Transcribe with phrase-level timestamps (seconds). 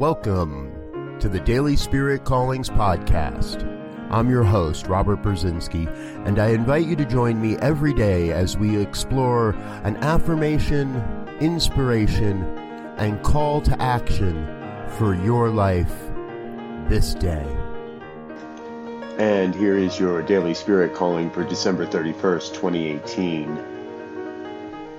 [0.00, 3.62] Welcome to the Daily Spirit Callings Podcast.
[4.10, 5.86] I'm your host, Robert Brzezinski,
[6.26, 9.50] and I invite you to join me every day as we explore
[9.84, 10.96] an affirmation,
[11.38, 12.42] inspiration,
[12.96, 14.46] and call to action
[14.88, 15.92] for your life
[16.88, 17.46] this day.
[19.18, 23.48] And here is your daily spirit calling for December 31st, 2018.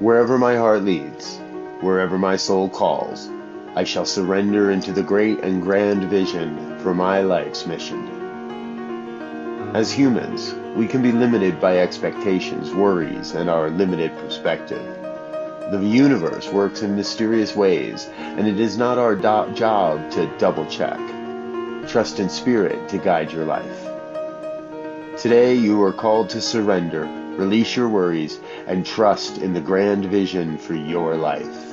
[0.00, 1.38] Wherever my heart leads,
[1.80, 3.30] wherever my soul calls,
[3.74, 8.22] I shall surrender into the great and grand vision for my life's mission.
[9.74, 14.84] As humans, we can be limited by expectations, worries, and our limited perspective.
[15.70, 20.66] The universe works in mysterious ways, and it is not our do- job to double
[20.66, 21.00] check.
[21.88, 23.88] Trust in spirit to guide your life.
[25.18, 27.04] Today, you are called to surrender,
[27.38, 31.72] release your worries, and trust in the grand vision for your life.